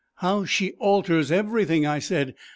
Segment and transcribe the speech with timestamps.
[0.15, 2.33] "How she alters everything," I said.